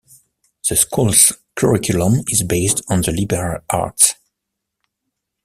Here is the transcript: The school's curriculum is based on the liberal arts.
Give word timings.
The 0.67 0.75
school's 0.75 1.31
curriculum 1.55 2.23
is 2.31 2.41
based 2.41 2.81
on 2.89 3.01
the 3.01 3.11
liberal 3.11 3.59
arts. 3.69 4.15